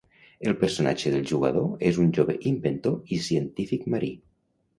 [0.51, 4.13] El personatge del jugador és un jove inventor i científic marí.